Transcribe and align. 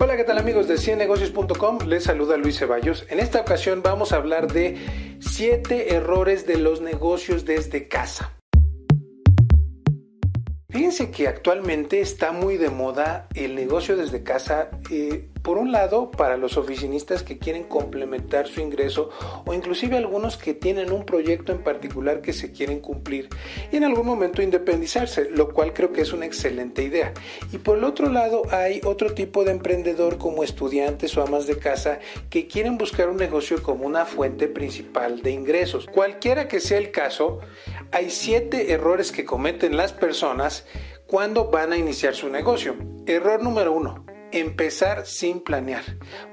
Hola, 0.00 0.16
¿qué 0.16 0.22
tal 0.22 0.38
amigos 0.38 0.68
de 0.68 0.78
ciennegocios.com? 0.78 1.78
Les 1.86 2.04
saluda 2.04 2.36
Luis 2.36 2.56
Ceballos. 2.56 3.04
En 3.08 3.18
esta 3.18 3.40
ocasión 3.40 3.82
vamos 3.82 4.12
a 4.12 4.16
hablar 4.16 4.52
de 4.52 4.76
7 5.18 5.92
errores 5.96 6.46
de 6.46 6.56
los 6.56 6.80
negocios 6.80 7.44
desde 7.44 7.88
casa. 7.88 8.37
Fíjense 10.70 11.10
que 11.10 11.28
actualmente 11.28 12.02
está 12.02 12.30
muy 12.30 12.58
de 12.58 12.68
moda 12.68 13.26
el 13.34 13.54
negocio 13.54 13.96
desde 13.96 14.22
casa. 14.22 14.68
Eh, 14.90 15.26
por 15.40 15.56
un 15.56 15.72
lado, 15.72 16.10
para 16.10 16.36
los 16.36 16.58
oficinistas 16.58 17.22
que 17.22 17.38
quieren 17.38 17.64
complementar 17.64 18.48
su 18.48 18.60
ingreso 18.60 19.08
o 19.46 19.54
inclusive 19.54 19.96
algunos 19.96 20.36
que 20.36 20.52
tienen 20.52 20.92
un 20.92 21.06
proyecto 21.06 21.52
en 21.52 21.64
particular 21.64 22.20
que 22.20 22.34
se 22.34 22.52
quieren 22.52 22.80
cumplir 22.80 23.30
y 23.72 23.76
en 23.76 23.84
algún 23.84 24.04
momento 24.04 24.42
independizarse, 24.42 25.30
lo 25.30 25.54
cual 25.54 25.72
creo 25.72 25.90
que 25.90 26.02
es 26.02 26.12
una 26.12 26.26
excelente 26.26 26.82
idea. 26.82 27.14
Y 27.50 27.56
por 27.56 27.78
el 27.78 27.84
otro 27.84 28.10
lado, 28.10 28.42
hay 28.50 28.82
otro 28.84 29.14
tipo 29.14 29.44
de 29.44 29.52
emprendedor 29.52 30.18
como 30.18 30.44
estudiantes 30.44 31.16
o 31.16 31.22
amas 31.22 31.46
de 31.46 31.56
casa 31.56 31.98
que 32.28 32.46
quieren 32.46 32.76
buscar 32.76 33.08
un 33.08 33.16
negocio 33.16 33.62
como 33.62 33.86
una 33.86 34.04
fuente 34.04 34.48
principal 34.48 35.22
de 35.22 35.30
ingresos. 35.30 35.86
Cualquiera 35.86 36.46
que 36.46 36.60
sea 36.60 36.76
el 36.76 36.90
caso, 36.90 37.40
hay 37.92 38.10
siete 38.10 38.72
errores 38.72 39.12
que 39.12 39.24
cometen 39.24 39.76
las 39.76 39.92
personas 39.92 40.66
cuando 41.06 41.50
van 41.50 41.72
a 41.72 41.76
iniciar 41.76 42.14
su 42.14 42.28
negocio. 42.28 42.76
Error 43.06 43.42
número 43.42 43.72
uno 43.72 44.04
empezar 44.32 45.06
sin 45.06 45.40
planear. 45.40 45.84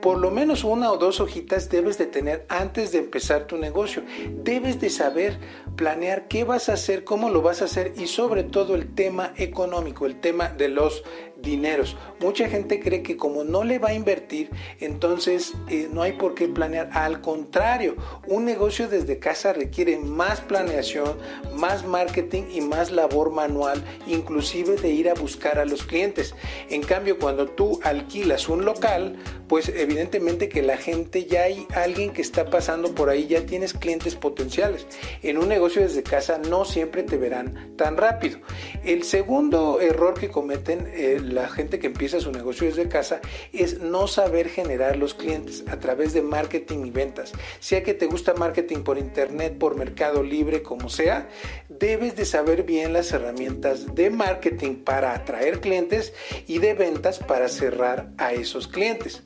Por 0.00 0.18
lo 0.18 0.30
menos 0.30 0.64
una 0.64 0.90
o 0.90 0.98
dos 0.98 1.20
hojitas 1.20 1.68
debes 1.68 1.98
de 1.98 2.06
tener 2.06 2.46
antes 2.48 2.92
de 2.92 2.98
empezar 2.98 3.46
tu 3.46 3.58
negocio. 3.58 4.02
Debes 4.42 4.80
de 4.80 4.90
saber 4.90 5.38
planear 5.76 6.28
qué 6.28 6.44
vas 6.44 6.68
a 6.68 6.74
hacer, 6.74 7.04
cómo 7.04 7.30
lo 7.30 7.42
vas 7.42 7.62
a 7.62 7.66
hacer 7.66 7.92
y 7.96 8.06
sobre 8.06 8.44
todo 8.44 8.74
el 8.74 8.94
tema 8.94 9.32
económico, 9.36 10.06
el 10.06 10.20
tema 10.20 10.48
de 10.48 10.68
los 10.68 11.02
dineros. 11.42 11.96
Mucha 12.20 12.48
gente 12.48 12.80
cree 12.80 13.02
que 13.02 13.16
como 13.16 13.44
no 13.44 13.64
le 13.64 13.78
va 13.78 13.88
a 13.90 13.94
invertir, 13.94 14.50
entonces 14.80 15.52
eh, 15.68 15.88
no 15.92 16.02
hay 16.02 16.12
por 16.12 16.34
qué 16.34 16.48
planear. 16.48 16.88
Al 16.92 17.20
contrario, 17.20 17.96
un 18.26 18.44
negocio 18.44 18.88
desde 18.88 19.18
casa 19.18 19.52
requiere 19.52 19.98
más 19.98 20.40
planeación, 20.40 21.16
más 21.54 21.84
marketing 21.84 22.44
y 22.52 22.60
más 22.60 22.90
labor 22.90 23.30
manual, 23.30 23.82
inclusive 24.06 24.76
de 24.76 24.90
ir 24.90 25.08
a 25.08 25.14
buscar 25.14 25.58
a 25.58 25.64
los 25.64 25.84
clientes. 25.84 26.34
En 26.70 26.82
cambio, 26.82 27.18
cuando 27.18 27.46
tú 27.46 27.80
alquilas 27.82 28.48
un 28.48 28.64
local, 28.64 29.16
pues 29.48 29.68
evidentemente 29.68 30.48
que 30.48 30.62
la 30.62 30.76
gente 30.76 31.26
ya 31.26 31.42
hay 31.42 31.66
alguien 31.74 32.12
que 32.12 32.22
está 32.22 32.46
pasando 32.46 32.94
por 32.94 33.10
ahí, 33.10 33.26
ya 33.26 33.44
tienes 33.44 33.74
clientes 33.74 34.14
potenciales. 34.14 34.86
En 35.22 35.38
un 35.38 35.48
negocio 35.48 35.82
desde 35.82 36.02
casa 36.02 36.38
no 36.38 36.64
siempre 36.64 37.02
te 37.02 37.16
verán 37.16 37.74
tan 37.76 37.96
rápido. 37.96 38.38
El 38.84 39.02
segundo 39.04 39.80
error 39.80 40.18
que 40.18 40.30
cometen 40.30 40.88
eh, 40.94 41.18
la 41.32 41.48
gente 41.48 41.78
que 41.78 41.88
empieza 41.88 42.20
su 42.20 42.30
negocio 42.30 42.66
desde 42.66 42.88
casa 42.88 43.20
es 43.52 43.80
no 43.80 44.06
saber 44.06 44.48
generar 44.48 44.96
los 44.96 45.14
clientes 45.14 45.64
a 45.68 45.78
través 45.78 46.12
de 46.12 46.22
marketing 46.22 46.86
y 46.86 46.90
ventas. 46.90 47.32
Sea 47.60 47.82
que 47.82 47.94
te 47.94 48.06
gusta 48.06 48.34
marketing 48.34 48.84
por 48.84 48.98
internet, 48.98 49.58
por 49.58 49.76
mercado 49.76 50.22
libre, 50.22 50.62
como 50.62 50.88
sea, 50.88 51.28
debes 51.68 52.16
de 52.16 52.24
saber 52.24 52.62
bien 52.62 52.92
las 52.92 53.12
herramientas 53.12 53.94
de 53.94 54.10
marketing 54.10 54.76
para 54.76 55.14
atraer 55.14 55.60
clientes 55.60 56.12
y 56.46 56.58
de 56.58 56.74
ventas 56.74 57.18
para 57.18 57.48
cerrar 57.48 58.10
a 58.18 58.32
esos 58.32 58.68
clientes. 58.68 59.22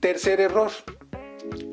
Tercer 0.00 0.40
error, 0.40 0.70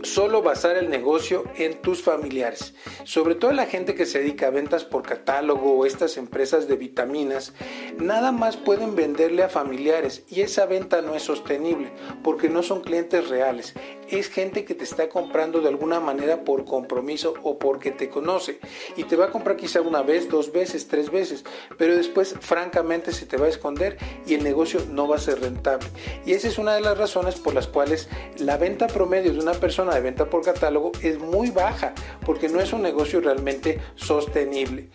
solo 0.03 0.41
basar 0.41 0.77
el 0.77 0.89
negocio 0.89 1.43
en 1.55 1.81
tus 1.81 2.01
familiares. 2.01 2.73
Sobre 3.03 3.35
todo 3.35 3.51
la 3.51 3.65
gente 3.65 3.95
que 3.95 4.05
se 4.05 4.19
dedica 4.19 4.47
a 4.47 4.51
ventas 4.51 4.83
por 4.83 5.03
catálogo 5.03 5.73
o 5.73 5.85
estas 5.85 6.17
empresas 6.17 6.67
de 6.67 6.75
vitaminas, 6.75 7.53
nada 7.97 8.31
más 8.31 8.57
pueden 8.57 8.95
venderle 8.95 9.43
a 9.43 9.49
familiares 9.49 10.23
y 10.29 10.41
esa 10.41 10.65
venta 10.65 11.01
no 11.01 11.15
es 11.15 11.23
sostenible 11.23 11.91
porque 12.23 12.49
no 12.49 12.63
son 12.63 12.81
clientes 12.81 13.29
reales. 13.29 13.73
Es 14.11 14.29
gente 14.29 14.65
que 14.65 14.75
te 14.75 14.83
está 14.83 15.07
comprando 15.07 15.61
de 15.61 15.69
alguna 15.69 16.01
manera 16.01 16.43
por 16.43 16.65
compromiso 16.65 17.33
o 17.43 17.57
porque 17.57 17.91
te 17.91 18.09
conoce 18.09 18.59
y 18.97 19.05
te 19.05 19.15
va 19.15 19.27
a 19.27 19.31
comprar 19.31 19.55
quizá 19.55 19.79
una 19.79 20.01
vez, 20.01 20.29
dos 20.29 20.51
veces, 20.51 20.89
tres 20.89 21.09
veces, 21.09 21.45
pero 21.77 21.95
después 21.95 22.35
francamente 22.41 23.13
se 23.13 23.25
te 23.25 23.37
va 23.37 23.45
a 23.45 23.49
esconder 23.49 23.97
y 24.27 24.33
el 24.33 24.43
negocio 24.43 24.81
no 24.89 25.07
va 25.07 25.15
a 25.15 25.19
ser 25.19 25.39
rentable. 25.39 25.87
Y 26.25 26.33
esa 26.33 26.49
es 26.49 26.57
una 26.57 26.75
de 26.75 26.81
las 26.81 26.97
razones 26.97 27.35
por 27.35 27.53
las 27.53 27.67
cuales 27.67 28.09
la 28.37 28.57
venta 28.57 28.87
promedio 28.87 29.31
de 29.31 29.39
una 29.39 29.53
persona 29.53 29.95
de 29.95 30.01
venta 30.01 30.29
por 30.29 30.43
catálogo 30.43 30.91
es 31.01 31.17
muy 31.17 31.49
baja 31.49 31.93
porque 32.25 32.49
no 32.49 32.59
es 32.59 32.73
un 32.73 32.81
negocio 32.81 33.21
realmente 33.21 33.79
sostenible. 33.95 34.89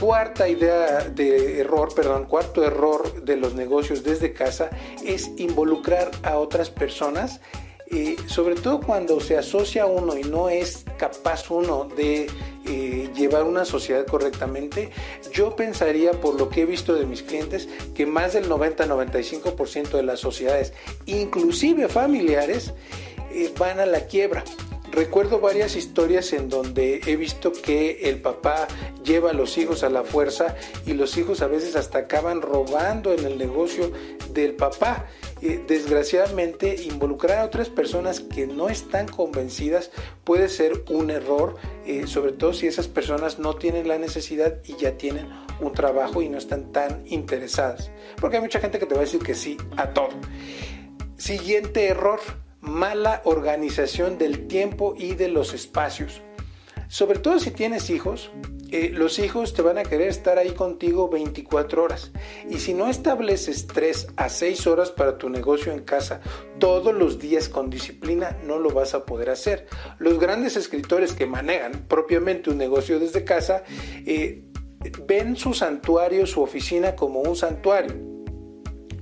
Cuarta 0.00 0.48
idea 0.48 1.00
de 1.00 1.60
error, 1.60 1.94
perdón, 1.94 2.24
cuarto 2.24 2.64
error 2.64 3.22
de 3.22 3.36
los 3.36 3.54
negocios 3.54 4.02
desde 4.02 4.32
casa 4.32 4.70
es 5.04 5.30
involucrar 5.36 6.10
a 6.22 6.38
otras 6.38 6.70
personas 6.70 7.42
eh, 7.90 8.16
sobre 8.26 8.54
todo 8.54 8.80
cuando 8.80 9.20
se 9.20 9.36
asocia 9.36 9.86
uno 9.86 10.16
y 10.16 10.22
no 10.22 10.48
es 10.48 10.84
capaz 10.96 11.50
uno 11.50 11.88
de 11.96 12.28
eh, 12.66 13.10
llevar 13.16 13.42
una 13.44 13.64
sociedad 13.64 14.06
correctamente, 14.06 14.90
yo 15.32 15.56
pensaría 15.56 16.12
por 16.12 16.38
lo 16.38 16.50
que 16.50 16.62
he 16.62 16.66
visto 16.66 16.94
de 16.94 17.06
mis 17.06 17.22
clientes 17.22 17.68
que 17.94 18.06
más 18.06 18.34
del 18.34 18.48
90-95% 18.48 19.90
de 19.90 20.02
las 20.02 20.20
sociedades, 20.20 20.72
inclusive 21.06 21.88
familiares, 21.88 22.74
eh, 23.32 23.52
van 23.58 23.80
a 23.80 23.86
la 23.86 24.06
quiebra. 24.06 24.44
Recuerdo 24.92 25.38
varias 25.38 25.76
historias 25.76 26.32
en 26.32 26.48
donde 26.48 27.00
he 27.06 27.16
visto 27.16 27.52
que 27.52 28.08
el 28.08 28.20
papá 28.20 28.66
lleva 29.04 29.30
a 29.30 29.32
los 29.32 29.56
hijos 29.56 29.84
a 29.84 29.88
la 29.88 30.02
fuerza 30.02 30.56
y 30.84 30.94
los 30.94 31.16
hijos 31.16 31.42
a 31.42 31.46
veces 31.46 31.76
hasta 31.76 31.98
acaban 31.98 32.42
robando 32.42 33.12
en 33.12 33.24
el 33.24 33.38
negocio 33.38 33.92
del 34.32 34.54
papá. 34.54 35.06
Desgraciadamente, 35.40 36.82
involucrar 36.82 37.38
a 37.38 37.44
otras 37.44 37.68
personas 37.68 38.20
que 38.20 38.46
no 38.46 38.68
están 38.68 39.08
convencidas 39.08 39.90
puede 40.24 40.48
ser 40.48 40.84
un 40.90 41.10
error, 41.10 41.56
eh, 41.86 42.06
sobre 42.06 42.32
todo 42.32 42.52
si 42.52 42.66
esas 42.66 42.88
personas 42.88 43.38
no 43.38 43.56
tienen 43.56 43.88
la 43.88 43.98
necesidad 43.98 44.58
y 44.66 44.76
ya 44.76 44.98
tienen 44.98 45.28
un 45.60 45.72
trabajo 45.72 46.20
y 46.20 46.28
no 46.28 46.38
están 46.38 46.72
tan 46.72 47.06
interesadas. 47.06 47.90
Porque 48.20 48.36
hay 48.36 48.42
mucha 48.42 48.60
gente 48.60 48.78
que 48.78 48.86
te 48.86 48.94
va 48.94 49.00
a 49.00 49.04
decir 49.04 49.22
que 49.22 49.34
sí 49.34 49.56
a 49.76 49.90
todo. 49.94 50.10
Siguiente 51.16 51.86
error 51.86 52.20
mala 52.60 53.22
organización 53.24 54.18
del 54.18 54.46
tiempo 54.46 54.94
y 54.96 55.14
de 55.14 55.28
los 55.28 55.54
espacios. 55.54 56.22
Sobre 56.88 57.18
todo 57.18 57.38
si 57.38 57.50
tienes 57.50 57.88
hijos, 57.90 58.30
eh, 58.72 58.90
los 58.92 59.18
hijos 59.18 59.54
te 59.54 59.62
van 59.62 59.78
a 59.78 59.82
querer 59.82 60.08
estar 60.08 60.38
ahí 60.38 60.50
contigo 60.50 61.08
24 61.08 61.82
horas. 61.82 62.12
Y 62.48 62.58
si 62.58 62.74
no 62.74 62.88
estableces 62.88 63.66
3 63.66 64.08
a 64.16 64.28
6 64.28 64.66
horas 64.66 64.90
para 64.90 65.18
tu 65.18 65.28
negocio 65.28 65.72
en 65.72 65.80
casa 65.80 66.20
todos 66.58 66.94
los 66.94 67.18
días 67.18 67.48
con 67.48 67.70
disciplina, 67.70 68.36
no 68.44 68.58
lo 68.58 68.70
vas 68.70 68.94
a 68.94 69.04
poder 69.04 69.30
hacer. 69.30 69.66
Los 69.98 70.18
grandes 70.18 70.56
escritores 70.56 71.12
que 71.12 71.26
manejan 71.26 71.86
propiamente 71.88 72.50
un 72.50 72.58
negocio 72.58 72.98
desde 72.98 73.24
casa, 73.24 73.64
eh, 74.06 74.44
ven 75.06 75.36
su 75.36 75.54
santuario, 75.54 76.26
su 76.26 76.42
oficina 76.42 76.96
como 76.96 77.20
un 77.20 77.36
santuario 77.36 78.09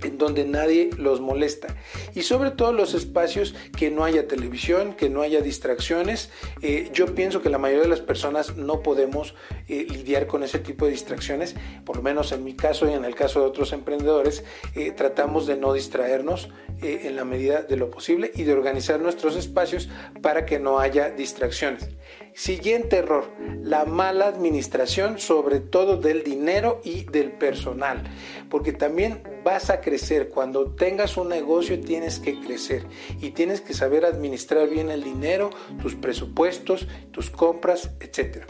en 0.03 0.19
donde 0.19 0.44
nadie 0.44 0.91
los 0.97 1.20
molesta. 1.20 1.69
Y 2.14 2.22
sobre 2.22 2.50
todo 2.50 2.72
los 2.72 2.94
espacios 2.94 3.54
que 3.76 3.91
no 3.91 4.04
haya 4.04 4.26
televisión, 4.26 4.94
que 4.94 5.09
no 5.09 5.22
haya 5.22 5.41
distracciones. 5.41 6.31
Eh, 6.62 6.91
yo 6.92 7.14
pienso 7.14 7.42
que 7.42 7.50
la 7.50 7.59
mayoría 7.59 7.84
de 7.84 7.91
las 7.91 8.00
personas 8.00 8.56
no 8.56 8.82
podemos 8.82 9.34
eh, 9.69 9.87
lidiar 9.88 10.26
con 10.26 10.42
ese 10.42 10.58
tipo 10.58 10.84
de 10.84 10.92
distracciones. 10.92 11.54
Por 11.84 11.97
lo 11.97 12.03
menos 12.03 12.32
en 12.32 12.44
mi 12.44 12.54
caso 12.54 12.88
y 12.88 12.94
en 12.94 13.04
el 13.04 13.14
caso 13.14 13.41
de 13.41 13.47
otros 13.47 13.72
emprendedores, 13.72 14.44
eh, 14.75 14.92
tratamos 14.92 15.47
de 15.47 15.56
no 15.56 15.72
distraernos 15.72 16.48
en 16.81 17.16
la 17.16 17.25
medida 17.25 17.62
de 17.62 17.76
lo 17.76 17.91
posible 17.91 18.31
y 18.37 18.44
de 18.44 18.53
organizar 18.53 19.00
nuestros 19.00 19.34
espacios 19.34 19.88
para 20.22 20.47
que 20.47 20.60
no 20.60 20.78
haya 20.78 21.10
distracciones. 21.10 21.88
Siguiente 22.34 22.99
error, 22.99 23.31
la 23.62 23.84
mala 23.84 24.27
administración, 24.27 25.19
sobre 25.19 25.61
todo 25.61 25.97
del 25.97 26.22
dinero 26.22 26.81
y 26.84 27.05
del 27.05 27.33
personal, 27.33 28.05
porque 28.49 28.72
también 28.72 29.22
vas 29.44 29.71
a 29.71 29.81
crecer. 29.81 30.28
Cuando 30.28 30.72
tengas 30.72 31.17
un 31.17 31.28
negocio 31.28 31.81
tienes 31.81 32.19
que 32.19 32.38
crecer 32.41 32.84
y 33.20 33.31
tienes 33.31 33.61
que 33.61 33.75
saber 33.75 34.05
administrar 34.05 34.69
bien 34.69 34.91
el 34.91 35.02
dinero, 35.02 35.50
tus 35.81 35.94
presupuestos, 35.94 36.87
tus 37.12 37.31
compras, 37.31 37.91
etcétera. 38.00 38.47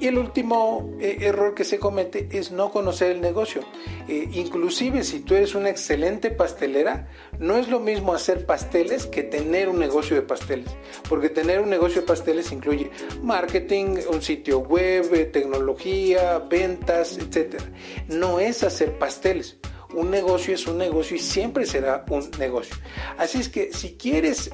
Y 0.00 0.06
el 0.06 0.18
último 0.18 0.90
eh, 1.00 1.18
error 1.22 1.54
que 1.54 1.64
se 1.64 1.78
comete 1.78 2.28
es 2.30 2.52
no 2.52 2.70
conocer 2.70 3.10
el 3.10 3.20
negocio. 3.20 3.62
Eh, 4.06 4.28
inclusive 4.32 5.02
si 5.02 5.20
tú 5.20 5.34
eres 5.34 5.56
una 5.56 5.70
excelente 5.70 6.30
pastelera, 6.30 7.08
no 7.40 7.56
es 7.56 7.68
lo 7.68 7.80
mismo 7.80 8.14
hacer 8.14 8.46
pasteles 8.46 9.06
que 9.06 9.24
tener 9.24 9.68
un 9.68 9.80
negocio 9.80 10.14
de 10.14 10.22
pasteles. 10.22 10.70
Porque 11.08 11.28
tener 11.28 11.60
un 11.60 11.68
negocio 11.68 12.02
de 12.02 12.06
pasteles 12.06 12.52
incluye 12.52 12.90
marketing, 13.22 13.96
un 14.10 14.22
sitio 14.22 14.60
web, 14.60 15.12
eh, 15.14 15.24
tecnología, 15.24 16.38
ventas, 16.38 17.18
etc. 17.18 17.60
No 18.06 18.38
es 18.38 18.62
hacer 18.62 18.98
pasteles. 18.98 19.58
Un 19.94 20.10
negocio 20.10 20.54
es 20.54 20.66
un 20.66 20.78
negocio 20.78 21.16
y 21.16 21.20
siempre 21.20 21.66
será 21.66 22.04
un 22.10 22.30
negocio. 22.38 22.76
Así 23.16 23.38
es 23.38 23.48
que 23.48 23.72
si 23.72 23.96
quieres 23.96 24.50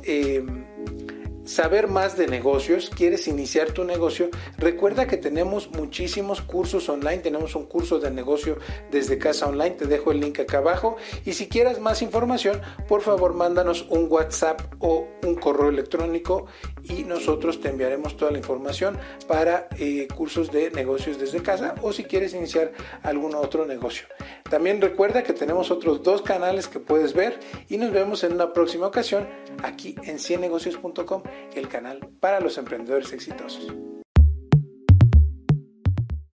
saber 1.45 1.89
más 1.89 2.17
de 2.17 2.27
negocios, 2.27 2.91
quieres 2.91 3.29
iniciar 3.29 3.73
tu 3.73 3.85
negocio, 3.85 4.31
recuerda 4.59 5.07
que 5.07 5.17
tenemos 5.17 5.71
muchísimos 5.71 6.41
cursos 6.41 6.89
online. 6.89 7.19
Tenemos 7.19 7.55
un 7.55 7.67
curso 7.67 7.99
de 7.99 8.11
negocio 8.11 8.59
desde 8.91 9.19
casa 9.19 9.47
online. 9.47 9.73
Te 9.73 9.87
dejo 9.87 10.13
el 10.13 10.21
link 10.21 10.41
acá 10.41 10.59
abajo. 10.59 10.97
Y 11.25 11.35
si 11.35 11.49
quieres 11.49 11.81
más 11.81 12.03
información, 12.03 12.61
por 12.89 13.03
favor 13.03 13.35
mándanos 13.35 13.87
un 13.91 14.07
WhatsApp 14.11 14.61
o 14.79 15.07
un 15.23 15.35
correo 15.37 15.69
electrónico 15.69 16.47
y 16.83 17.05
nosotros 17.05 17.61
te 17.61 17.71
enviaremos 17.71 18.17
toda 18.17 18.31
la 18.31 18.39
información 18.39 18.99
para 19.27 19.69
eh, 19.79 20.07
cursos 20.15 20.53
de 20.53 20.71
negocios 20.71 21.19
desde 21.19 21.43
casa 21.43 21.75
o 21.83 21.93
si 21.93 22.05
quieres 22.05 22.35
iniciar 22.35 22.73
algún 23.03 23.35
otro 23.35 23.67
negocio. 23.67 24.07
También 24.51 24.81
recuerda 24.81 25.23
que 25.23 25.33
tenemos 25.33 25.71
otros 25.71 26.03
dos 26.03 26.23
canales 26.23 26.69
que 26.69 26.79
puedes 26.79 27.15
ver 27.15 27.41
y 27.69 27.79
nos 27.79 27.93
vemos 27.93 28.23
en 28.25 28.35
una 28.35 28.53
próxima 28.53 28.87
ocasión 28.87 29.27
aquí 29.63 29.95
en 30.05 30.19
ciennegocios.com, 30.19 31.23
el 31.55 31.69
canal 31.69 32.01
para 32.21 32.41
los 32.41 32.59
emprendedores 32.59 33.13
exitosos. 33.13 33.73